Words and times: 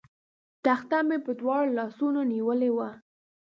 تخته 0.63 0.99
مې 1.07 1.17
په 1.25 1.31
دواړو 1.39 1.75
لاسونو 1.77 2.21
نیولې 2.33 2.69
وه. 2.77 2.89